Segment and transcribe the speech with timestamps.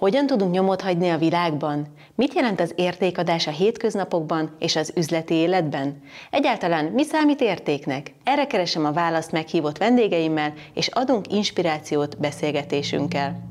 [0.00, 1.86] Hogyan tudunk nyomot hagyni a világban?
[2.14, 6.02] Mit jelent az értékadás a hétköznapokban és az üzleti életben?
[6.30, 8.14] Egyáltalán mi számít értéknek?
[8.24, 13.49] Erre keresem a választ meghívott vendégeimmel, és adunk inspirációt beszélgetésünkkel.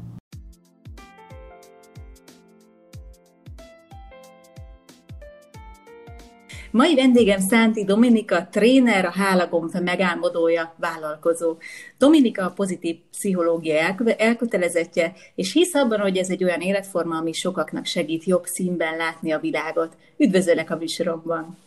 [6.72, 11.58] Mai vendégem Szánti Dominika, tréner, a Hálagomb megálmodója, vállalkozó.
[11.98, 17.86] Dominika a pozitív pszichológia elkötelezettje, és hisz abban, hogy ez egy olyan életforma, ami sokaknak
[17.86, 19.98] segít jobb színben látni a világot.
[20.18, 21.58] Üdvözöllek a műsoromban!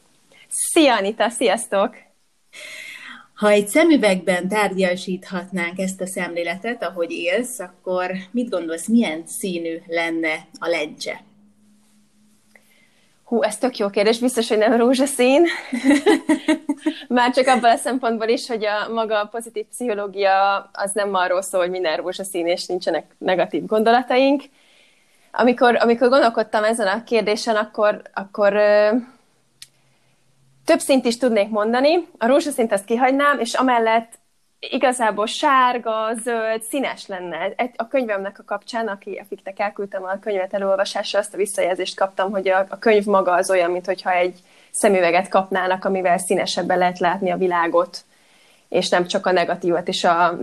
[0.49, 1.95] Szia Anita, sziasztok!
[3.35, 10.47] Ha egy szemüvegben tárgyasíthatnánk ezt a szemléletet, ahogy élsz, akkor mit gondolsz, milyen színű lenne
[10.59, 11.21] a lencse?
[13.33, 15.47] Hú, ez tök jó kérdés, biztos, hogy nem rózsaszín.
[17.09, 21.43] Már csak abban a szempontból is, hogy a maga a pozitív pszichológia az nem arról
[21.43, 24.43] szól, hogy minden rózsaszín és nincsenek negatív gondolataink.
[25.31, 28.91] Amikor, amikor gondolkodtam ezen a kérdésen, akkor, akkor ö,
[30.65, 32.09] több szint is tudnék mondani.
[32.19, 34.13] A rózsaszint azt kihagynám, és amellett
[34.71, 37.55] igazából sárga, zöld, színes lenne.
[37.77, 42.49] A könyvemnek a kapcsán, aki, akiknek elküldtem a könyvet elolvasásra, azt a visszajelzést kaptam, hogy
[42.49, 44.39] a, a könyv maga az olyan, mintha egy
[44.71, 48.05] szemüveget kapnának, amivel színesebben lehet látni a világot,
[48.69, 50.39] és nem csak a negatívat és a,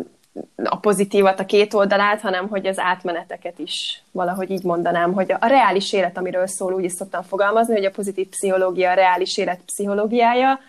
[0.63, 5.47] a pozitívat, a két oldalát, hanem hogy az átmeneteket is valahogy így mondanám, hogy a
[5.47, 9.59] reális élet, amiről szól, úgy is szoktam fogalmazni, hogy a pozitív pszichológia a reális élet
[9.65, 10.59] pszichológiája,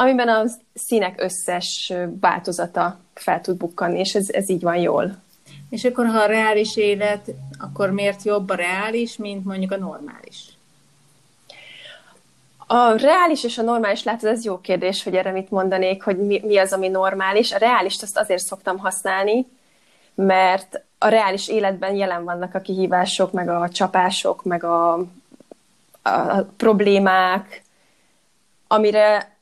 [0.00, 5.16] amiben a színek összes változata fel tud bukkanni, és ez, ez így van jól.
[5.70, 10.44] És akkor, ha a reális élet, akkor miért jobb a reális, mint mondjuk a normális?
[12.66, 16.40] A reális és a normális, látod, ez jó kérdés, hogy erre mit mondanék, hogy mi,
[16.44, 17.52] mi az, ami normális.
[17.52, 19.46] A reálist azt azért szoktam használni,
[20.14, 25.04] mert a reális életben jelen vannak a kihívások, meg a csapások, meg a, a,
[26.02, 27.62] a problémák,
[28.66, 29.38] amire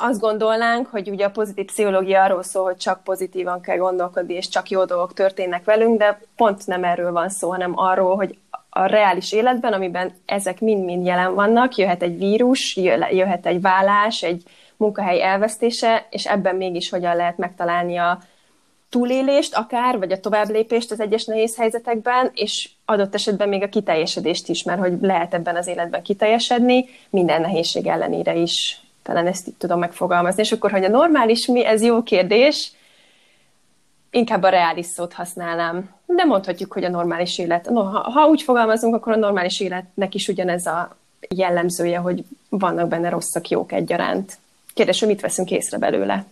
[0.00, 4.48] azt gondolnánk, hogy ugye a pozitív pszichológia arról szól, hogy csak pozitívan kell gondolkodni, és
[4.48, 8.38] csak jó dolgok történnek velünk, de pont nem erről van szó, hanem arról, hogy
[8.70, 12.76] a reális életben, amiben ezek mind-mind jelen vannak, jöhet egy vírus,
[13.10, 14.42] jöhet egy vállás, egy
[14.76, 18.18] munkahely elvesztése, és ebben mégis hogyan lehet megtalálni a
[18.88, 24.48] túlélést akár, vagy a továbblépést az egyes nehéz helyzetekben, és adott esetben még a kiteljesedést
[24.48, 29.54] is, mert hogy lehet ebben az életben kiteljesedni, minden nehézség ellenére is talán ezt így
[29.54, 30.42] tudom megfogalmazni.
[30.42, 32.72] És akkor, hogy a normális mi, ez jó kérdés,
[34.10, 35.94] inkább a reális szót használnám.
[36.06, 37.68] De mondhatjuk, hogy a normális élet.
[37.68, 40.96] No, ha, ha úgy fogalmazunk, akkor a normális életnek is ugyanez a
[41.28, 44.38] jellemzője, hogy vannak benne rosszak, jók egyaránt.
[44.74, 46.24] Kérdés, hogy mit veszünk észre belőle?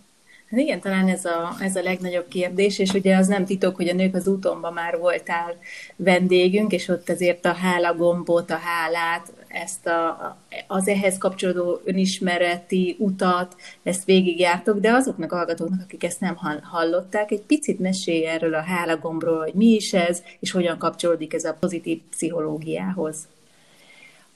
[0.49, 3.89] Hát igen, talán ez a, ez a legnagyobb kérdés, és ugye az nem titok, hogy
[3.89, 5.55] a nők az útonban már voltál
[5.95, 13.55] vendégünk, és ott azért a hálagombot, a hálát, ezt a, az ehhez kapcsolódó önismereti utat,
[13.83, 18.61] ezt végigjártok, de azoknak a hallgatóknak, akik ezt nem hallották, egy picit mesélj erről a
[18.61, 23.17] hálagombról, hogy mi is ez, és hogyan kapcsolódik ez a pozitív pszichológiához.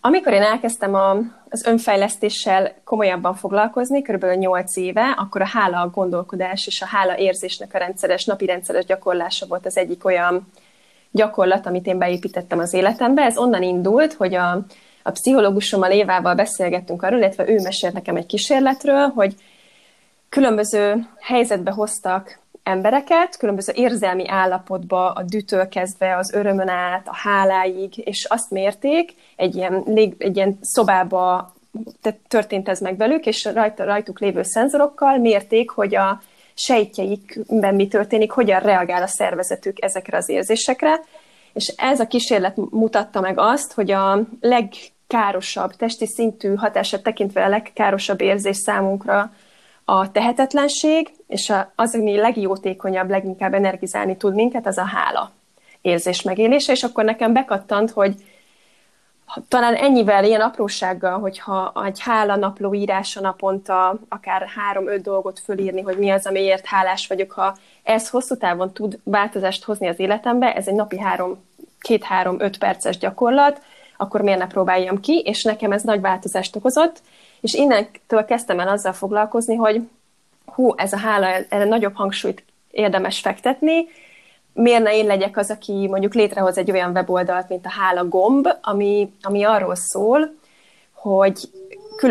[0.02, 1.18] Amikor én elkezdtem a,
[1.50, 4.26] az önfejlesztéssel komolyabban foglalkozni, kb.
[4.26, 8.86] 8 éve, akkor a hála a gondolkodás és a hála érzésnek a rendszeres, napi rendszeres
[8.86, 10.48] gyakorlása volt az egyik olyan
[11.12, 13.22] gyakorlat, amit én beépítettem az életembe.
[13.22, 14.66] Ez onnan indult, hogy a,
[15.04, 19.36] a pszichológusommal Évával beszélgettünk arról, illetve ő mesélt nekem egy kísérletről, hogy
[20.30, 27.98] különböző helyzetbe hoztak embereket, különböző érzelmi állapotba, a dütől kezdve az örömön át, a háláig,
[27.98, 31.54] és azt mérték, egy ilyen, lég, egy ilyen szobába
[32.28, 36.22] történt ez meg velük, és rajta, rajtuk lévő szenzorokkal mérték, hogy a
[36.54, 41.00] sejtjeikben mi történik, hogyan reagál a szervezetük ezekre az érzésekre,
[41.54, 47.50] és ez a kísérlet mutatta meg azt, hogy a legkárosabb, testi szintű hatását tekintve a
[47.50, 49.32] legkárosabb érzés számunkra
[49.86, 55.32] a tehetetlenség, és az, ami legjótékonyabb, leginkább energizálni tud minket, az a hála
[55.82, 58.16] érzés megélése, és akkor nekem bekattant, hogy
[59.48, 65.98] talán ennyivel, ilyen aprósággal, hogyha egy hála napló írása naponta akár három-öt dolgot fölírni, hogy
[65.98, 70.68] mi az, amiért hálás vagyok, ha ez hosszú távon tud változást hozni az életembe, ez
[70.68, 71.48] egy napi három,
[71.80, 73.62] két-három-öt perces gyakorlat,
[73.98, 77.02] akkor miért ne próbáljam ki, és nekem ez nagy változást okozott,
[77.42, 79.82] és innentől kezdtem el azzal foglalkozni, hogy
[80.46, 83.88] hú, ez a hála, erre nagyobb hangsúlyt érdemes fektetni,
[84.54, 88.48] miért ne én legyek az, aki mondjuk létrehoz egy olyan weboldalt, mint a Hála gomb,
[88.62, 90.36] ami, ami arról szól,
[90.94, 91.50] hogy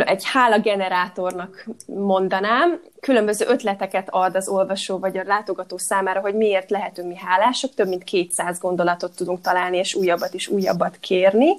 [0.04, 7.08] egy hálagenerátornak mondanám, különböző ötleteket ad az olvasó vagy a látogató számára, hogy miért lehetünk
[7.08, 11.52] mi hálások, több mint 200 gondolatot tudunk találni, és újabbat és újabbat kérni.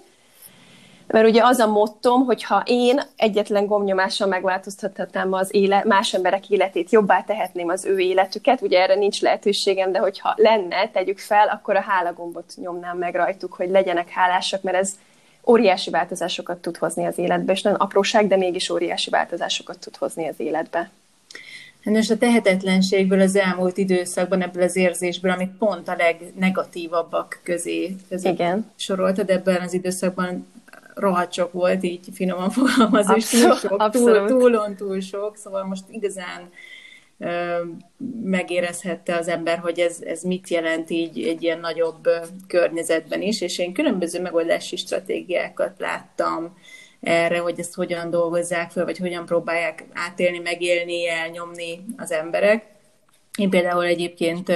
[1.11, 6.49] Mert ugye az a mottom, hogy ha én egyetlen gomnyomással megváltoztathatnám az élet, más emberek
[6.49, 11.47] életét, jobbá tehetném az ő életüket, ugye erre nincs lehetőségem, de hogyha lenne, tegyük fel,
[11.47, 14.91] akkor a hálagombot nyomnám meg rajtuk, hogy legyenek hálásak, mert ez
[15.47, 20.27] óriási változásokat tud hozni az életbe, és nagyon apróság, de mégis óriási változásokat tud hozni
[20.27, 20.89] az életbe.
[21.83, 27.95] Hát most a tehetetlenségből az elmúlt időszakban, ebből az érzésből, amit pont a legnegatívabbak közé,
[28.09, 28.71] közé Igen.
[28.75, 30.47] soroltad, ebben az időszakban
[30.99, 35.83] rohadt sok volt, így finoman fogalmazva, és túl sok, túl, túlon túl sok, szóval most
[35.91, 36.49] igazán
[38.23, 42.09] megérezhette az ember, hogy ez, ez mit jelent így egy ilyen nagyobb
[42.47, 46.57] környezetben is, és én különböző megoldási stratégiákat láttam
[46.99, 52.65] erre, hogy ezt hogyan dolgozzák fel, vagy hogyan próbálják átélni, megélni, elnyomni az emberek.
[53.37, 54.49] Én például egyébként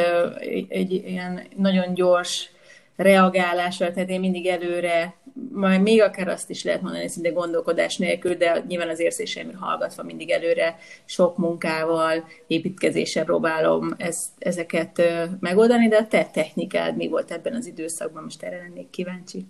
[0.68, 2.52] egy ilyen nagyon gyors
[2.96, 5.14] reagálással, tehát én mindig előre,
[5.52, 10.04] majd még akár azt is lehet mondani, szinte gondolkodás nélkül, de nyilván az érzéseimre hallgatva
[10.04, 15.02] mindig előre sok munkával, építkezéssel próbálom ezt, ezeket
[15.40, 18.24] megoldani, de a te technikád mi volt ebben az időszakban?
[18.24, 19.46] Most erre lennék kíváncsi.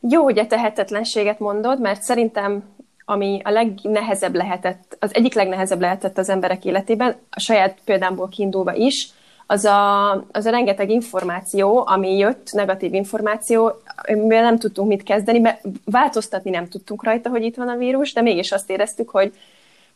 [0.00, 2.72] Jó, hogy a tehetetlenséget mondod, mert szerintem
[3.04, 8.74] ami a legnehezebb lehetett, az egyik legnehezebb lehetett az emberek életében, a saját példámból kiindulva
[8.74, 9.08] is,
[9.46, 13.72] az a, az a rengeteg információ, ami jött, negatív információ,
[14.06, 18.12] mivel nem tudtunk mit kezdeni, mert változtatni nem tudtunk rajta, hogy itt van a vírus,
[18.12, 19.32] de mégis azt éreztük, hogy,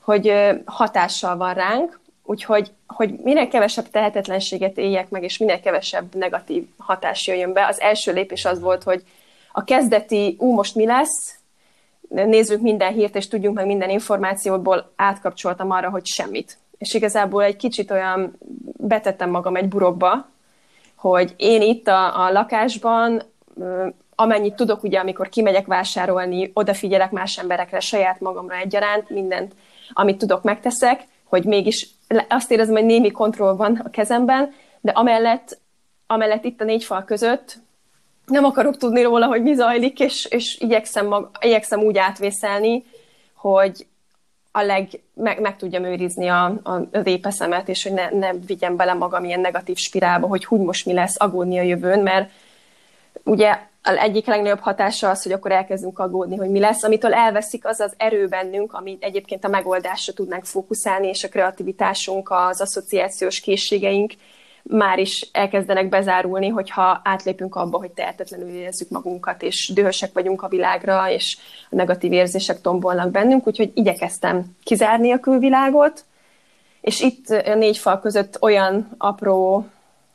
[0.00, 0.32] hogy
[0.64, 7.26] hatással van ránk, úgyhogy hogy minél kevesebb tehetetlenséget éljek meg, és minél kevesebb negatív hatás
[7.26, 7.66] jöjjön be.
[7.66, 9.02] Az első lépés az volt, hogy
[9.52, 11.38] a kezdeti, ú, most mi lesz,
[12.08, 17.56] nézzük minden hírt, és tudjunk meg minden információból, átkapcsoltam arra, hogy semmit és igazából egy
[17.56, 18.38] kicsit olyan
[18.88, 20.28] betettem magam egy burokba,
[20.96, 23.22] hogy én itt a, a lakásban
[24.14, 29.52] amennyit tudok, ugye, amikor kimegyek vásárolni, odafigyelek más emberekre, saját magamra egyaránt, mindent,
[29.92, 31.88] amit tudok, megteszek, hogy mégis
[32.28, 35.58] azt érezem, hogy némi kontroll van a kezemben, de amellett,
[36.06, 37.58] amellett itt a négy fal között
[38.28, 42.84] nem akarok tudni róla, hogy mi zajlik, és, és igyekszem, mag, igyekszem úgy átvészelni,
[43.34, 43.86] hogy,
[44.58, 48.76] a leg, meg, meg tudjam őrizni a, a, a répeszemet, és hogy ne, ne vigyem
[48.76, 52.30] bele magam ilyen negatív spirálba, hogy hogy most mi lesz, aggódni a jövőn, mert
[53.22, 57.66] ugye az egyik legnagyobb hatása az, hogy akkor elkezdünk aggódni, hogy mi lesz, amitől elveszik
[57.66, 63.40] az az erő bennünk, amit egyébként a megoldásra tudnánk fókuszálni, és a kreativitásunk, az asszociációs
[63.40, 64.12] készségeink,
[64.62, 70.48] már is elkezdenek bezárulni, hogyha átlépünk abba, hogy tehetetlenül érezzük magunkat, és dühösek vagyunk a
[70.48, 71.36] világra, és
[71.70, 76.04] a negatív érzések tombolnak bennünk, úgyhogy igyekeztem kizárni a külvilágot,
[76.80, 79.66] és itt a négy fal között olyan apró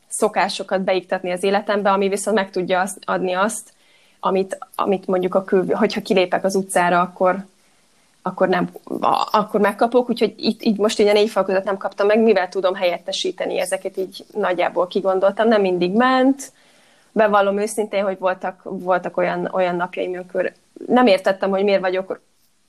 [0.08, 3.74] szokásokat beiktatni az életembe, ami viszont meg tudja adni azt,
[4.20, 7.46] amit, amit mondjuk a kül, hogyha kilépek az utcára, akkor
[8.26, 8.70] akkor, nem,
[9.32, 12.50] akkor megkapok, úgyhogy itt, így most így a négy fal között nem kaptam meg, mivel
[12.50, 16.52] tudom helyettesíteni ezeket, így nagyjából kigondoltam, nem mindig ment,
[17.12, 20.52] bevallom őszintén, hogy voltak, voltak olyan, olyan napjaim, amikor
[20.88, 22.22] nem értettem, hogy miért vagyok,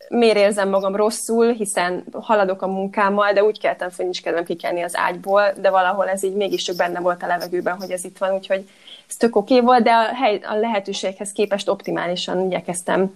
[0.09, 4.83] miért érzem magam rosszul, hiszen haladok a munkámmal, de úgy keltem, hogy nincs kedvem kikelni
[4.83, 8.35] az ágyból, de valahol ez így mégiscsak benne volt a levegőben, hogy ez itt van,
[8.35, 8.69] úgyhogy
[9.09, 13.15] ez tök oké okay volt, de a, hely, a lehetőséghez képest optimálisan igyekeztem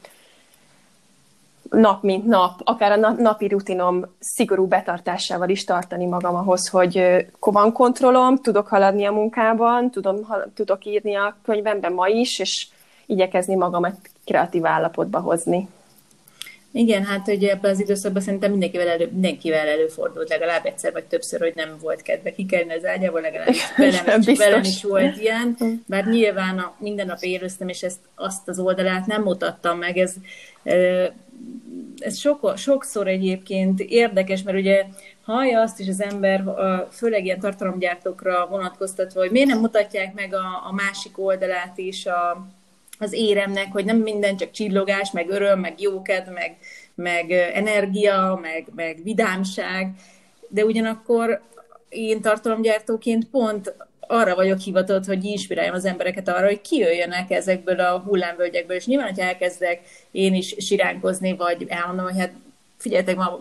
[1.71, 7.73] nap mint nap, akár a napi rutinom szigorú betartásával is tartani magam ahhoz, hogy van
[7.73, 10.17] kontrollom, tudok haladni a munkában, tudom,
[10.55, 12.67] tudok írni a könyvemben ma is, és
[13.07, 15.69] igyekezni magamat kreatív állapotba hozni.
[16.73, 21.41] Igen, hát ugye ebben az időszakban szerintem mindenkivel, elő, mindenkivel előfordult legalább egyszer vagy többször,
[21.41, 25.57] hogy nem volt kedve kikelni az ágyából, legalább velem, is, velem is volt ilyen,
[25.87, 30.15] bár nyilván a, minden nap éreztem, és ezt azt az oldalát nem mutattam meg, ez
[31.99, 34.85] ez sok, sokszor egyébként érdekes, mert ugye
[35.23, 36.45] hallja azt is az ember,
[36.91, 42.47] főleg ilyen tartalomgyártókra vonatkoztatva, hogy miért nem mutatják meg a, a másik oldalát is a,
[42.99, 46.57] az éremnek, hogy nem minden csak csillogás, meg öröm, meg jóked, meg,
[46.95, 49.91] meg energia, meg, meg vidámság,
[50.49, 51.41] de ugyanakkor
[51.89, 53.75] én tartalomgyártóként pont
[54.09, 59.09] arra vagyok hivatott, hogy inspiráljam az embereket arra, hogy kijöjjenek ezekből a hullámvölgyekből, és nyilván,
[59.09, 62.33] hogyha elkezdek én is siránkozni, vagy elmondom, hogy hát
[62.77, 63.41] figyeljetek, ma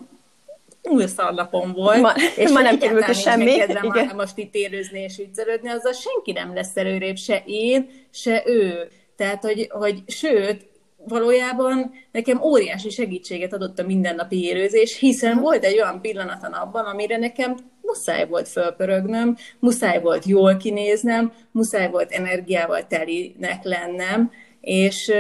[0.84, 3.52] új szarnapom volt, ma, és ma nem került semmi.
[3.82, 4.12] Igen.
[4.16, 8.90] most itt élőzni és viccelődni, azzal senki nem lesz előrébb, se én, se ő.
[9.16, 10.66] Tehát, hogy, hogy sőt,
[11.08, 16.86] valójában nekem óriási segítséget adott a mindennapi érőzés, hiszen volt egy olyan pillanat a napban,
[16.86, 17.58] amire nekem
[17.98, 25.12] muszáj volt fölpörögnöm, muszáj volt jól kinéznem, muszáj volt energiával telinek lennem, és,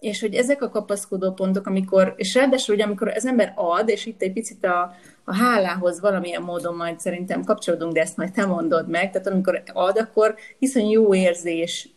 [0.00, 4.06] és hogy ezek a kapaszkodó pontok, amikor, és ráadásul, hogy amikor az ember ad, és
[4.06, 8.46] itt egy picit a, a hálához valamilyen módon majd szerintem kapcsolódunk, de ezt majd te
[8.46, 11.88] mondod meg, tehát amikor ad, akkor hiszen jó érzés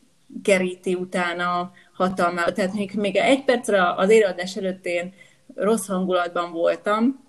[0.44, 2.51] keríti utána hatalmába.
[2.51, 5.13] Tehát még, még egy percre az éradás előtt én
[5.56, 7.24] rossz hangulatban voltam,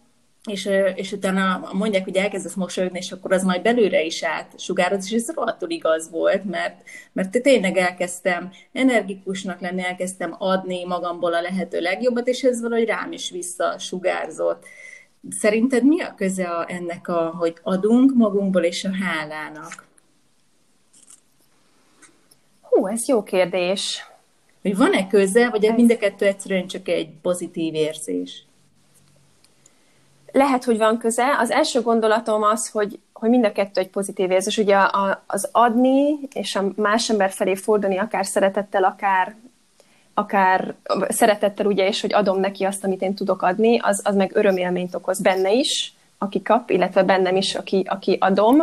[0.50, 5.04] és, és utána mondják, hogy elkezdesz mosolyogni, és akkor az majd belőle is át sugároz,
[5.04, 6.82] és ez rohadtul igaz volt, mert,
[7.12, 13.12] mert tényleg elkezdtem energikusnak lenni, elkezdtem adni magamból a lehető legjobbat, és ez valahogy rám
[13.12, 14.64] is vissza sugárzott.
[15.30, 19.86] Szerinted mi a köze a, ennek, a, hogy adunk magunkból és a hálának?
[22.60, 24.04] Hú, ez jó kérdés.
[24.62, 25.76] Hogy van-e köze, vagy ez...
[25.76, 28.44] mind a kettő egyszerűen csak egy pozitív érzés?
[30.34, 31.36] Lehet, hogy van köze.
[31.38, 34.56] Az első gondolatom az, hogy, hogy mind a kettő egy pozitív érzés.
[34.56, 39.34] Ugye a, az adni és a más ember felé fordulni, akár szeretettel, akár,
[40.14, 40.74] akár
[41.08, 44.94] szeretettel, ugye, és hogy adom neki azt, amit én tudok adni, az, az meg örömélményt
[44.94, 48.62] okoz benne is, aki kap, illetve bennem is, aki, aki adom.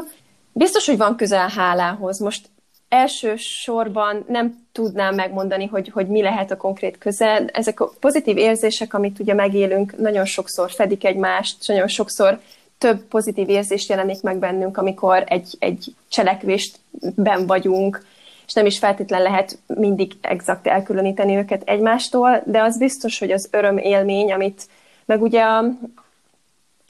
[0.51, 2.19] Biztos, hogy van közel hálához.
[2.19, 2.49] Most
[2.91, 7.45] elsősorban nem tudnám megmondani, hogy, hogy mi lehet a konkrét köze.
[7.53, 12.39] Ezek a pozitív érzések, amit ugye megélünk, nagyon sokszor fedik egymást, nagyon sokszor
[12.77, 16.79] több pozitív érzést jelenik meg bennünk, amikor egy, egy cselekvést
[17.15, 18.05] ben vagyunk,
[18.47, 23.47] és nem is feltétlen lehet mindig exakt elkülöníteni őket egymástól, de az biztos, hogy az
[23.51, 24.67] öröm élmény, amit,
[25.05, 25.65] meg ugye a,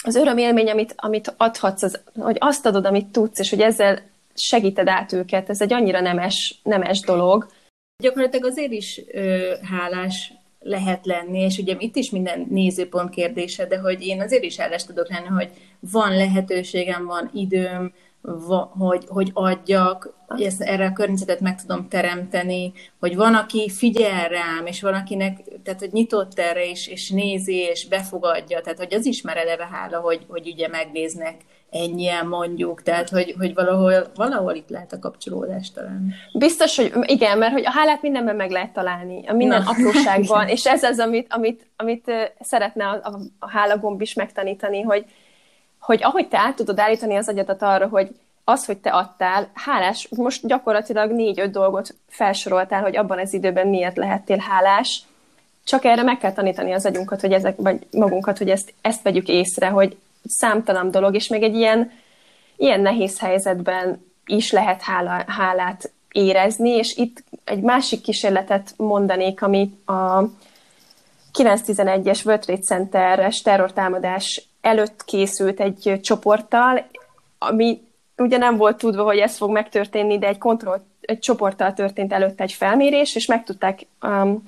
[0.03, 4.10] az öröm élmény, amit, amit adhatsz, az, hogy azt adod, amit tudsz, és hogy ezzel
[4.33, 7.47] segíted át őket, ez egy annyira nemes, nemes dolog.
[8.03, 13.77] Gyakorlatilag azért is ö, hálás lehet lenni, és ugye itt is minden nézőpont kérdése, de
[13.77, 19.29] hogy én azért is hálás tudok lenni, hogy van lehetőségem, van időm, va, hogy, hogy
[19.33, 24.93] adjak, ezt, erre a környezetet meg tudom teremteni, hogy van, aki figyel rám, és van,
[24.93, 29.38] akinek, tehát hogy nyitott erre, és, és nézi, és befogadja, tehát hogy az is már
[29.38, 31.35] eleve hála, hogy, hogy ugye megnéznek
[31.71, 36.13] ennyien mondjuk, tehát hogy, hogy valahol, valahol itt lehet a kapcsolódás talán.
[36.33, 39.69] Biztos, hogy igen, mert hogy a hálát mindenben meg lehet találni, a minden Na.
[39.69, 45.05] apróságban, és ez az, amit, amit, amit szeretne a, a, a hálagomb is megtanítani, hogy,
[45.79, 48.09] hogy ahogy te át tudod állítani az agyadat arra, hogy
[48.43, 53.97] az, hogy te adtál, hálás, most gyakorlatilag négy-öt dolgot felsoroltál, hogy abban az időben miért
[53.97, 55.01] lehettél hálás,
[55.63, 59.27] csak erre meg kell tanítani az agyunkat, hogy ezek, vagy magunkat, hogy ezt, ezt vegyük
[59.27, 61.91] észre, hogy számtalan dolog, és még egy ilyen,
[62.55, 69.73] ilyen nehéz helyzetben is lehet hála, hálát érezni, és itt egy másik kísérletet mondanék, ami
[69.85, 70.23] a
[71.33, 76.85] 911-es World Trade Center-es terrortámadás előtt készült egy csoporttal,
[77.37, 77.81] ami
[78.17, 82.41] ugye nem volt tudva, hogy ez fog megtörténni, de egy kontroll, egy csoporttal történt előtt
[82.41, 84.43] egy felmérés, és meg tudták um,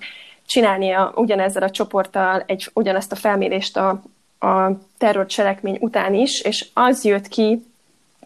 [0.45, 4.01] csinálni a, ugyanezzel a csoporttal egy, ugyanezt a felmérést a,
[4.43, 7.65] a terrorcselekmény után is, és az jött ki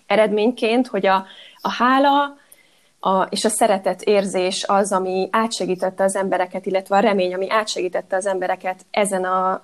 [0.05, 1.25] eredményként, hogy a,
[1.62, 2.38] a hála
[3.00, 8.15] a, és a szeretet érzés az, ami átsegítette az embereket, illetve a remény, ami átsegítette
[8.15, 9.63] az embereket ezen a, a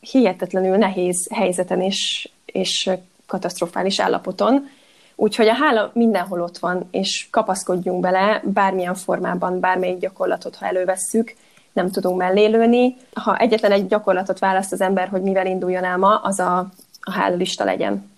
[0.00, 2.90] hihetetlenül nehéz helyzeten és, és
[3.26, 4.68] katasztrofális állapoton.
[5.14, 11.34] Úgyhogy a hála mindenhol ott van, és kapaszkodjunk bele bármilyen formában, bármelyik gyakorlatot, ha elővesszük,
[11.72, 12.96] nem tudunk mellélőni.
[13.12, 16.58] Ha egyetlen egy gyakorlatot választ az ember, hogy mivel induljon el ma, az a,
[17.00, 18.10] a hálalista legyen.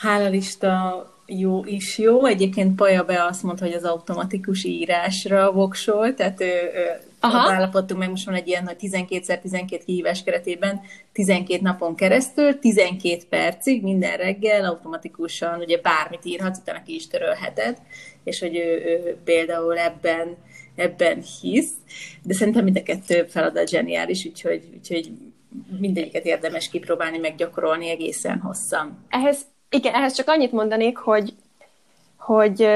[0.00, 2.24] Hálalista jó is jó.
[2.24, 8.10] Egyébként Paja be azt mondta, hogy az automatikus írásra voksol, tehát ő, ő állapodtunk meg,
[8.10, 10.80] most van egy ilyen, hogy 12x12 kihívás keretében
[11.12, 17.76] 12 napon keresztül, 12 percig, minden reggel automatikusan, ugye bármit írhatsz, utána ki is törölheted,
[18.24, 20.36] és hogy ő, ő például ebben
[20.76, 21.70] ebben hisz,
[22.22, 25.10] de szerintem mind a kettő feladat zseniális, úgyhogy, úgyhogy
[25.78, 29.04] mindegyiket érdemes kipróbálni, meg gyakorolni egészen hosszan.
[29.08, 29.38] Ehhez,
[29.70, 31.34] igen, ehhez csak annyit mondanék, hogy,
[32.16, 32.68] hogy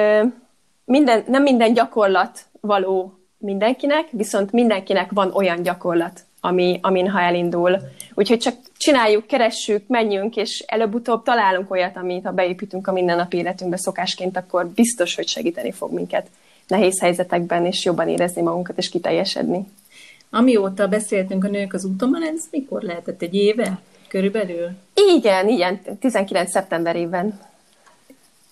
[0.85, 7.79] minden, nem minden gyakorlat való mindenkinek, viszont mindenkinek van olyan gyakorlat, ami, amin ha elindul.
[8.15, 13.77] Úgyhogy csak csináljuk, keressük, menjünk, és előbb-utóbb találunk olyat, amit ha beépítünk a mindennapi életünkbe
[13.77, 16.27] szokásként, akkor biztos, hogy segíteni fog minket
[16.71, 19.67] nehéz helyzetekben, és jobban érezni magunkat, és kiteljesedni.
[20.31, 23.23] Amióta beszéltünk a nők az útomon, ez mikor lehetett?
[23.23, 24.69] Egy éve körülbelül?
[25.17, 26.51] Igen, igen, 19.
[26.51, 27.41] szeptemberében.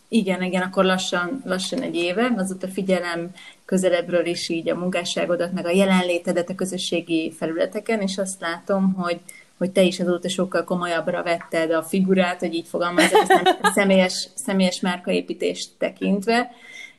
[0.09, 3.31] Igen, igen, akkor lassan, lassan egy éve, azóta figyelem
[3.65, 9.21] közelebbről is így a munkásságodat, meg a jelenlétedet a közösségi felületeken, és azt látom, hogy,
[9.59, 13.27] hogy te is azóta sokkal komolyabbra vetted a figurát, hogy így fogalmazok,
[13.63, 16.51] a személyes, személyes márkaépítést tekintve.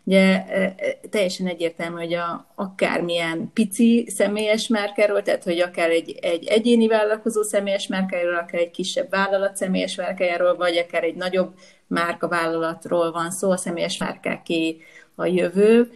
[0.03, 6.17] Ugye e, e, teljesen egyértelmű, hogy a, akármilyen pici személyes márkáról, tehát hogy akár egy,
[6.21, 11.53] egy egyéni vállalkozó személyes márkájáról, akár egy kisebb vállalat személyes márkájáról, vagy akár egy nagyobb
[11.87, 14.77] márkavállalatról van szó, a személyes márkáké
[15.15, 15.89] a jövő.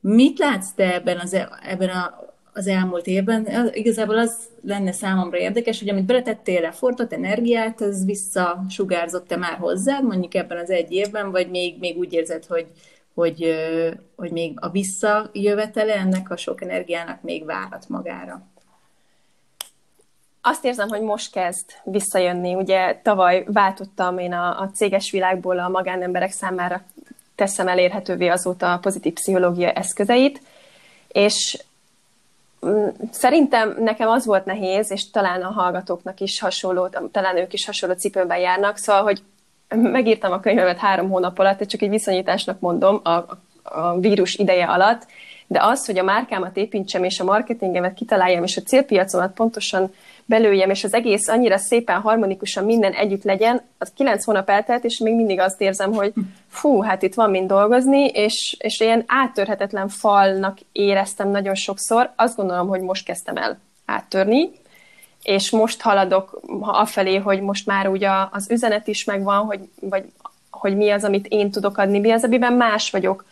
[0.00, 3.70] Mit látsz te ebben az, ebben a, az elmúlt évben?
[3.72, 10.34] Igazából az lenne számomra érdekes, hogy amit beletettél fortot, energiát, az visszasugárzott-e már hozzád, mondjuk
[10.34, 12.66] ebben az egy évben, vagy még, még úgy érzed, hogy,
[13.14, 13.54] hogy,
[14.16, 18.42] hogy még a visszajövetele ennek a sok energiának még várat magára?
[20.40, 22.54] Azt érzem, hogy most kezd visszajönni.
[22.54, 26.84] Ugye tavaly váltottam én a, a céges világból a magánemberek számára
[27.34, 30.40] teszem elérhetővé azóta a pozitív pszichológia eszközeit,
[31.08, 31.64] és
[32.66, 37.66] mm, szerintem nekem az volt nehéz, és talán a hallgatóknak is hasonló, talán ők is
[37.66, 39.22] hasonló cipőben járnak, szóval, hogy
[39.68, 43.10] megírtam a könyvemet három hónap alatt, csak egy viszonyításnak mondom, a,
[43.62, 45.06] a vírus ideje alatt,
[45.46, 49.92] de az, hogy a márkámat építsem, és a marketingemet kitaláljam, és a célpiacomat pontosan
[50.24, 54.98] belőjem, és az egész annyira szépen, harmonikusan minden együtt legyen, az kilenc hónap eltelt, és
[54.98, 56.12] még mindig azt érzem, hogy
[56.48, 62.12] fú, hát itt van mind dolgozni, és, és ilyen áttörhetetlen falnak éreztem nagyon sokszor.
[62.16, 64.50] Azt gondolom, hogy most kezdtem el áttörni,
[65.24, 70.04] és most haladok afelé, hogy most már ugye az üzenet is megvan, hogy, vagy,
[70.50, 73.24] hogy mi az, amit én tudok adni, mi az, amiben más vagyok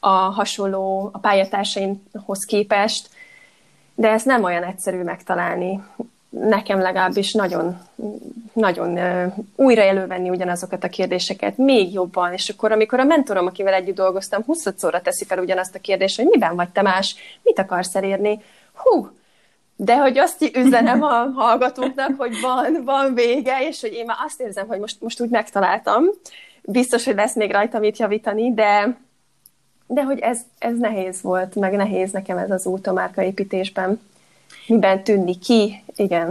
[0.00, 3.08] a hasonló, a pályatársaimhoz képest,
[3.94, 5.82] de ez nem olyan egyszerű megtalálni.
[6.28, 7.78] Nekem legalábbis nagyon,
[8.52, 8.98] nagyon
[9.56, 14.42] újra elővenni ugyanazokat a kérdéseket, még jobban, és akkor amikor a mentorom, akivel együtt dolgoztam,
[14.42, 18.40] 20 szóra teszi fel ugyanazt a kérdést, hogy miben vagy te más, mit akarsz elérni,
[18.72, 19.08] hú,
[19.76, 24.40] de hogy azt üzenem a hallgatóknak, hogy van, van vége, és hogy én már azt
[24.40, 26.04] érzem, hogy most, most úgy megtaláltam,
[26.62, 28.98] biztos, hogy lesz még rajta mit javítani, de,
[29.86, 34.00] de hogy ez, ez nehéz volt, meg nehéz nekem ez az út a márkaépítésben
[34.66, 36.28] miben tűnni ki, igen.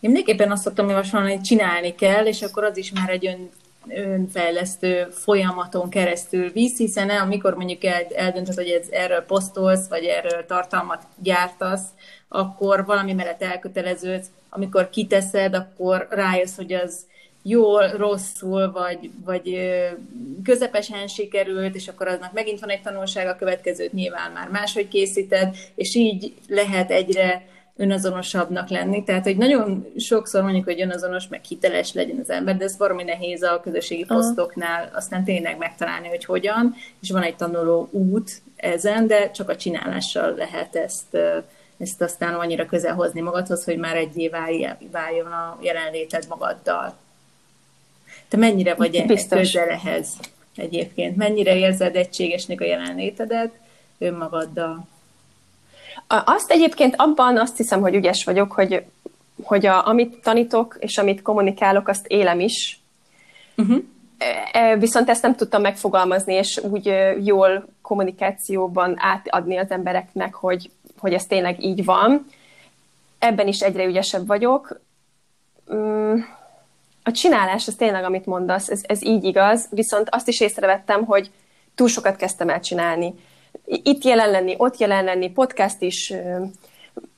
[0.00, 3.50] Én mindenképpen azt szoktam javasolni, hogy csinálni kell, és akkor az is már egy ön,
[3.88, 10.46] önfejlesztő folyamaton keresztül visz, hiszen amikor mondjuk el, eldöntöd, hogy ez, erről posztolsz, vagy erről
[10.46, 11.86] tartalmat gyártasz,
[12.28, 17.06] akkor valami mellett elköteleződsz, amikor kiteszed, akkor rájössz, hogy az
[17.42, 19.58] jól, rosszul, vagy, vagy
[20.44, 25.56] közepesen sikerült, és akkor aznak megint van egy tanulság, a következőt nyilván már máshogy készíted,
[25.74, 27.46] és így lehet egyre
[27.78, 29.04] önazonosabbnak lenni.
[29.04, 33.02] Tehát, hogy nagyon sokszor mondjuk, hogy önazonos, meg hiteles legyen az ember, de ez valami
[33.02, 39.06] nehéz a közösségi posztoknál aztán tényleg megtalálni, hogy hogyan, és van egy tanuló út ezen,
[39.06, 41.18] de csak a csinálással lehet ezt,
[41.78, 44.30] ezt aztán annyira közel hozni magadhoz, hogy már egy
[44.90, 46.96] váljon a jelenléted magaddal.
[48.28, 49.38] Te mennyire vagy Biztos.
[49.38, 50.08] közel ehhez
[50.56, 51.16] egyébként?
[51.16, 53.50] Mennyire érzed egységesnek a jelenlétedet
[53.98, 54.86] önmagaddal?
[56.08, 58.84] Azt egyébként abban azt hiszem, hogy ügyes vagyok, hogy,
[59.42, 62.80] hogy a, amit tanítok és amit kommunikálok, azt élem is.
[63.56, 63.82] Uh-huh.
[64.78, 66.94] Viszont ezt nem tudtam megfogalmazni, és úgy
[67.24, 72.26] jól kommunikációban átadni az embereknek, hogy, hogy ez tényleg így van.
[73.18, 74.80] Ebben is egyre ügyesebb vagyok.
[75.74, 76.18] Mm,
[77.02, 81.30] a csinálás, az tényleg, amit mondasz, ez, ez így igaz, viszont azt is észrevettem, hogy
[81.74, 83.14] túl sokat kezdtem el csinálni.
[83.68, 86.12] Itt jelen lenni, ott jelen lenni, podcast is,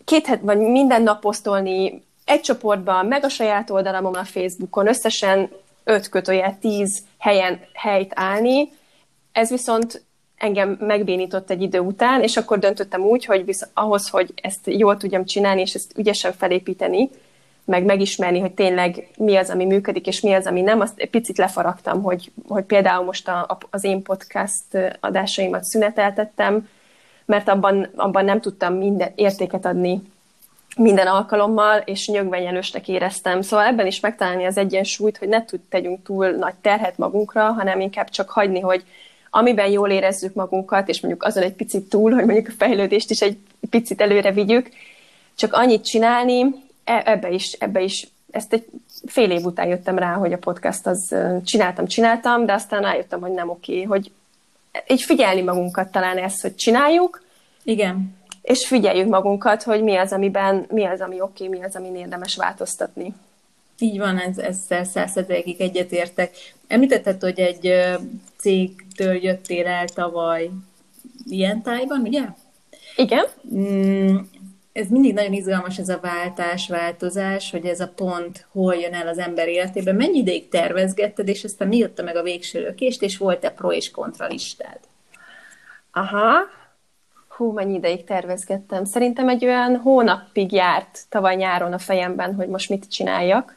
[0.04, 5.50] két het, vagy minden nap posztolni, egy csoportban, meg a saját oldalamon a Facebookon, összesen
[5.84, 8.68] öt kötője, tíz helyen helyt állni.
[9.32, 10.04] Ez viszont
[10.36, 14.96] engem megbénított egy idő után, és akkor döntöttem úgy, hogy visz, ahhoz, hogy ezt jól
[14.96, 17.10] tudjam csinálni, és ezt ügyesen felépíteni,
[17.64, 20.80] meg megismerni, hogy tényleg mi az, ami működik, és mi az, ami nem.
[20.80, 26.68] Azt picit lefaragtam, hogy, hogy például most a, a, az én podcast adásaimat szüneteltettem,
[27.24, 30.02] mert abban, abban nem tudtam minden értéket adni
[30.76, 33.42] minden alkalommal, és nyögvenyelősnek éreztem.
[33.42, 37.80] Szóval ebben is megtalálni az egyensúlyt, hogy ne tud tegyünk túl nagy terhet magunkra, hanem
[37.80, 38.84] inkább csak hagyni, hogy
[39.30, 43.20] amiben jól érezzük magunkat, és mondjuk azon egy picit túl, hogy mondjuk a fejlődést is
[43.20, 43.38] egy
[43.70, 44.68] picit előre vigyük,
[45.34, 46.54] csak annyit csinálni,
[47.04, 48.66] ebbe is, ebbe is, ezt egy
[49.06, 53.32] fél év után jöttem rá, hogy a podcast az csináltam, csináltam, de aztán rájöttem, hogy
[53.32, 54.10] nem oké, hogy
[54.88, 57.22] így figyelni magunkat talán ezt, hogy csináljuk.
[57.62, 58.18] Igen.
[58.42, 62.36] És figyeljük magunkat, hogy mi az, amiben, mi az, ami oké, mi az, ami érdemes
[62.36, 63.14] változtatni.
[63.78, 66.30] Így van, ez, ezzel százszerzelékig egyetértek.
[66.66, 67.74] Említetted, hogy egy
[68.36, 70.50] cégtől jöttél el tavaly
[71.28, 72.22] ilyen tájban, ugye?
[72.96, 73.24] Igen.
[73.54, 74.16] Mm,
[74.72, 79.08] ez mindig nagyon izgalmas ez a váltás, változás, hogy ez a pont hol jön el
[79.08, 79.94] az ember életében.
[79.94, 83.90] Mennyi ideig tervezgetted, és aztán mi jötte meg a végső lökést, és volt-e pro és
[83.90, 84.78] kontra listád?
[85.92, 86.38] Aha,
[87.28, 88.84] hú, mennyi ideig tervezgettem.
[88.84, 93.56] Szerintem egy olyan hónapig járt tavaly nyáron a fejemben, hogy most mit csináljak.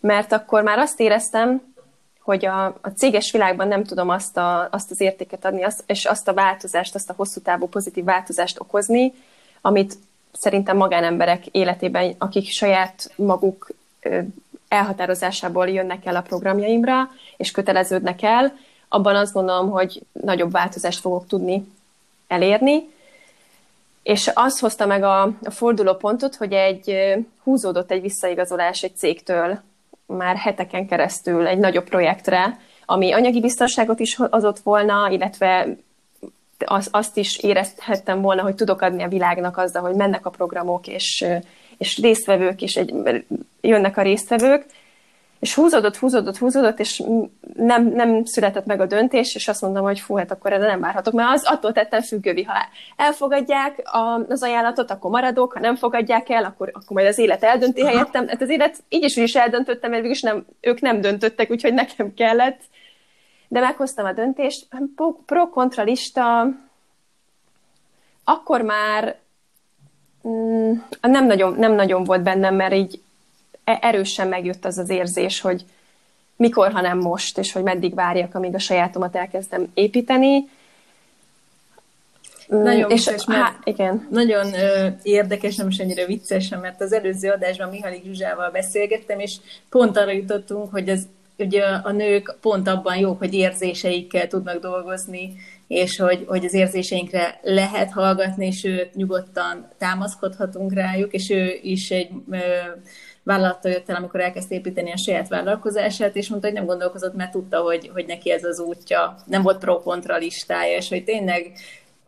[0.00, 1.74] Mert akkor már azt éreztem,
[2.20, 6.04] hogy a, a céges világban nem tudom azt, a, azt az értéket adni, azt, és
[6.04, 9.12] azt a változást, azt a hosszú távú pozitív változást okozni,
[9.66, 9.94] amit
[10.32, 13.70] szerintem magánemberek életében, akik saját maguk
[14.68, 18.56] elhatározásából jönnek el a programjaimra, és köteleződnek el,
[18.88, 21.72] abban azt gondolom, hogy nagyobb változást fogok tudni
[22.26, 22.88] elérni.
[24.02, 29.60] És az hozta meg a, a fordulópontot, hogy egy húzódott egy visszaigazolás egy cégtől
[30.06, 35.76] már heteken keresztül egy nagyobb projektre, ami anyagi biztonságot is adott volna, illetve
[36.64, 40.86] az, azt is érezhettem volna, hogy tudok adni a világnak azzal, hogy mennek a programok,
[40.86, 41.24] és,
[41.78, 42.94] és résztvevők, és egy,
[43.60, 44.66] jönnek a résztvevők,
[45.38, 47.02] és húzódott, húzódott, húzódott, és
[47.56, 50.80] nem, nem született meg a döntés, és azt mondtam, hogy fú, hát akkor erre nem
[50.80, 52.54] várhatok, mert az attól tettem függővi, ha
[52.96, 57.44] elfogadják a, az ajánlatot, akkor maradok, ha nem fogadják el, akkor, akkor majd az élet
[57.44, 58.28] eldönti helyettem.
[58.28, 62.14] Hát az élet így is, is eldöntöttem, mert is nem, ők nem döntöttek, úgyhogy nekem
[62.14, 62.60] kellett.
[63.48, 64.66] De meghoztam a döntést.
[65.26, 66.46] Pro-kontra lista,
[68.24, 69.16] akkor már
[70.28, 73.00] mm, nem, nagyon, nem nagyon volt bennem, mert így
[73.66, 75.64] E, erősen megjött az az érzés, hogy
[76.36, 80.48] mikor, ha nem most, és hogy meddig várjak, amíg a sajátomat elkezdem építeni.
[82.54, 84.06] Mm, nagyon és, vicces, mert há, igen.
[84.10, 89.36] nagyon ö, érdekes, nem is ennyire vicces, mert az előző adásban Mihalik Zsuzsával beszélgettem, és
[89.70, 91.06] pont arra jutottunk, hogy az,
[91.38, 97.40] ugye a nők pont abban jók, hogy érzéseikkel tudnak dolgozni, és hogy, hogy az érzéseinkre
[97.42, 102.38] lehet hallgatni, és őt nyugodtan támaszkodhatunk rájuk, és ő is egy ö,
[103.22, 107.30] vállalattal jött el, amikor elkezdte építeni a saját vállalkozását, és mondta, hogy nem gondolkozott, mert
[107.30, 109.16] tudta, hogy, hogy neki ez az útja.
[109.26, 111.52] Nem volt pro-kontra listája, és hogy tényleg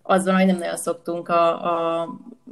[0.03, 1.49] az van, hogy nem nagyon szoktunk a,
[2.01, 2.09] a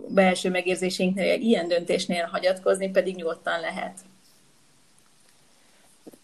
[0.09, 3.99] belső megérzéseinknél ilyen döntésnél hagyatkozni, pedig nyugodtan lehet.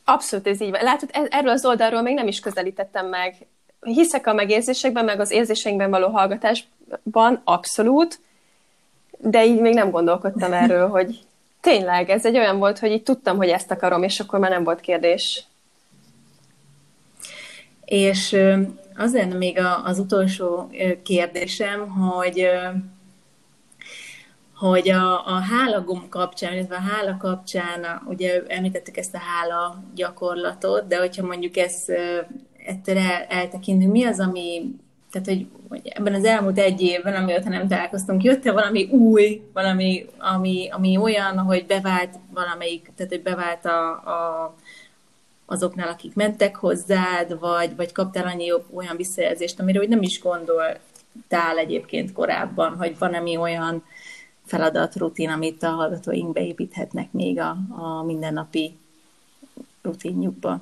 [0.05, 0.83] Abszolút ez így van.
[0.83, 3.35] Látod, e- erről az oldalról még nem is közelítettem meg.
[3.81, 8.21] Hiszek a megérzésekben, meg az érzéseinkben való hallgatásban, abszolút,
[9.19, 11.21] de így még nem gondolkodtam erről, hogy
[11.63, 14.65] Tényleg, ez egy olyan volt, hogy így tudtam, hogy ezt akarom, és akkor már nem
[14.65, 15.45] volt kérdés.
[17.85, 18.37] És
[18.97, 20.71] az lenne még az utolsó
[21.03, 22.49] kérdésem, hogy
[24.69, 30.87] hogy a, a hálagom kapcsán, illetve a hála kapcsán, ugye említettük ezt a hála gyakorlatot,
[30.87, 31.91] de hogyha mondjuk ezt
[32.67, 34.75] ettől el, eltekintünk, mi az, ami
[35.11, 40.07] tehát, hogy, hogy ebben az elmúlt egy évben, amióta nem találkoztunk, jött-e valami új, valami,
[40.19, 44.55] ami, ami olyan, hogy bevált valamelyik, tehát hogy bevált a, a,
[45.47, 51.59] azoknál, akik mentek hozzád, vagy, vagy kaptál annyi olyan visszajelzést, amire hogy nem is gondoltál
[51.59, 53.83] egyébként korábban, hogy van ami olyan
[54.53, 58.79] feladat, rutin, amit a hallgatóink beépíthetnek még a, a mindennapi
[59.83, 60.61] rutinjukba.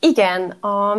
[0.00, 0.98] Igen, a,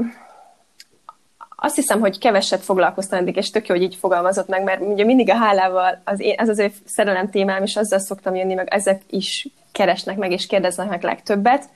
[1.55, 5.03] azt hiszem, hogy keveset foglalkoztam eddig, és tök jó, hogy így fogalmazott meg, mert ugye
[5.03, 8.67] mindig a hálával, az én, ez az ő szerelem témám, és azzal szoktam jönni, meg
[8.73, 11.69] ezek is keresnek meg, és kérdeznek meg legtöbbet.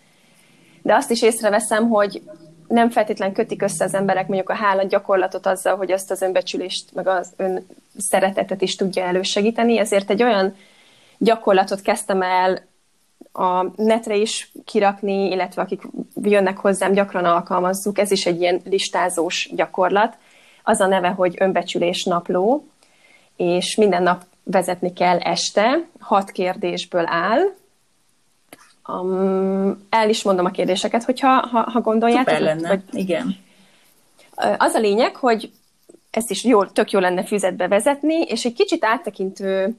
[0.81, 2.21] De azt is észreveszem, hogy
[2.67, 6.93] nem feltétlen kötik össze az emberek mondjuk a hála gyakorlatot azzal, hogy azt az önbecsülést,
[6.93, 7.65] meg az ön
[7.97, 10.55] szeretetet is tudja elősegíteni, ezért egy olyan
[11.17, 12.69] gyakorlatot kezdtem el
[13.31, 15.81] a netre is kirakni, illetve akik
[16.21, 17.97] jönnek hozzám, gyakran alkalmazzuk.
[17.97, 20.17] Ez is egy ilyen listázós gyakorlat.
[20.63, 22.67] Az a neve, hogy önbecsülés napló,
[23.35, 25.85] és minden nap vezetni kell este.
[25.99, 27.39] Hat kérdésből áll.
[28.87, 32.27] Um, el is mondom a kérdéseket, hogyha ha, ha gondoljátok.
[32.27, 32.81] Szuper lenne, vagy...
[32.91, 33.35] igen.
[34.57, 35.51] Az a lényeg, hogy
[36.11, 39.75] ezt is jó, tök jó lenne füzetbe vezetni, és egy kicsit áttekintő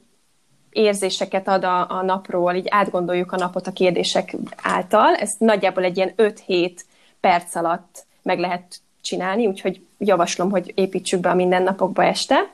[0.70, 5.14] érzéseket ad a, a napról, így átgondoljuk a napot a kérdések által.
[5.14, 6.76] Ez nagyjából egy ilyen 5-7
[7.20, 12.50] perc alatt meg lehet csinálni, úgyhogy javaslom, hogy építsük be a mindennapokba este.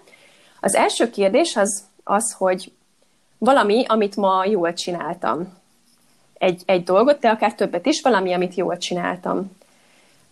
[0.61, 2.73] Az első kérdés az, az hogy
[3.38, 5.57] valami, amit ma jól csináltam.
[6.38, 9.57] Egy, egy dolgot, de akár többet is, valami, amit jól csináltam.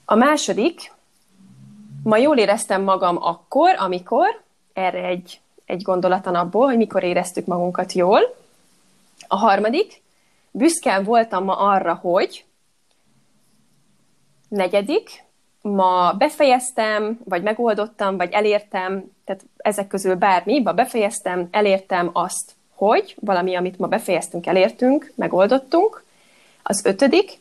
[0.04, 0.92] A második,
[2.06, 4.42] ma jól éreztem magam akkor, amikor,
[4.72, 8.34] erre egy egy gondolatan abból, hogy mikor éreztük magunkat jól.
[9.28, 10.02] A harmadik,
[10.50, 12.44] büszke voltam ma arra, hogy
[14.48, 15.24] negyedik,
[15.60, 23.16] ma befejeztem, vagy megoldottam, vagy elértem, tehát ezek közül bármi, ma befejeztem, elértem azt, hogy
[23.20, 26.04] valami, amit ma befejeztünk, elértünk, megoldottunk.
[26.62, 27.38] Az ötödik,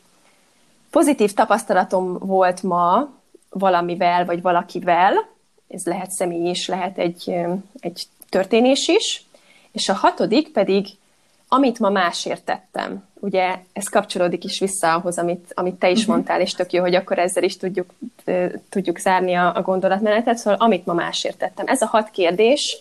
[0.90, 3.08] pozitív tapasztalatom volt ma
[3.50, 5.28] valamivel, vagy valakivel,
[5.68, 7.34] ez lehet személy is, lehet egy,
[7.80, 9.24] egy történés is,
[9.72, 10.86] és a hatodik pedig,
[11.48, 13.04] amit ma másért tettem.
[13.14, 16.14] Ugye ez kapcsolódik is vissza ahhoz, amit, amit te is uh-huh.
[16.14, 17.94] mondtál, és tök jó, hogy akkor ezzel is tudjuk,
[18.68, 21.66] tudjuk zárni a, a gondolatmenetet, szóval amit ma másért tettem.
[21.66, 22.78] Ez a hat kérdés,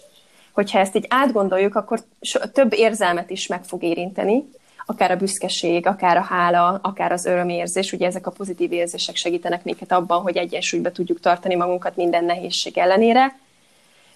[0.52, 4.50] hogyha ezt így átgondoljuk, akkor so, több érzelmet is meg fog érinteni,
[4.86, 7.92] akár a büszkeség, akár a hála, akár az örömérzés.
[7.92, 12.78] Ugye ezek a pozitív érzések segítenek minket abban, hogy egyensúlyba tudjuk tartani magunkat minden nehézség
[12.78, 13.38] ellenére.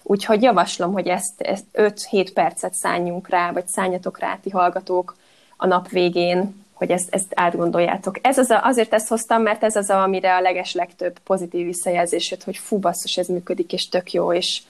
[0.02, 5.16] Úgyhogy javaslom, hogy ezt, ezt 5-7 percet szálljunk rá, vagy szálljatok rá, ti hallgatók
[5.56, 8.18] a nap végén, hogy ezt, ezt átgondoljátok.
[8.22, 11.66] Ez az a, azért ezt hoztam, mert ez az, a, amire a leges legtöbb pozitív
[11.66, 14.62] visszajelzés jött, hogy fú, basszus, ez működik, és tök jó, és,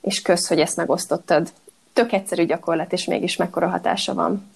[0.00, 1.52] és kösz, hogy ezt megosztottad.
[1.92, 4.54] Tök egyszerű gyakorlat, és mégis mekkora hatása van.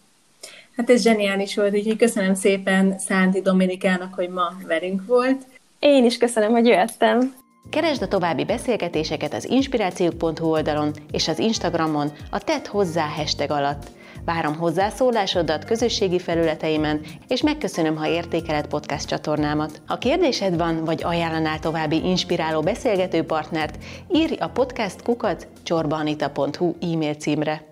[0.81, 5.47] Hát ez zseniális volt, úgyhogy köszönöm szépen Szánti Dominikának, hogy ma velünk volt.
[5.79, 7.35] Én is köszönöm, hogy jöttem.
[7.71, 13.87] Keresd a további beszélgetéseket az inspirációk.hu oldalon és az Instagramon a Tett hozzá hashtag alatt.
[14.25, 19.83] Várom hozzászólásodat közösségi felületeimen, és megköszönöm, ha értékeled podcast csatornámat.
[19.87, 23.79] Ha kérdésed van, vagy ajánlanál további inspiráló beszélgető partnert,
[24.13, 27.69] írj a podcast kukat csorbanita.hu e-mail címre.